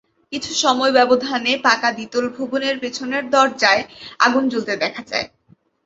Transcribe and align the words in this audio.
কিছু 0.33 0.51
সময় 0.63 0.91
ব্যবধানে 0.91 1.51
পাকা 1.65 1.89
দ্বিতল 1.91 2.25
ভবনের 2.35 2.75
পেছনের 2.79 3.23
দরজায় 3.33 3.81
আগুন 4.19 4.43
জ্বলতে 4.51 4.73
দেখা 4.83 5.01
যায়। 5.07 5.27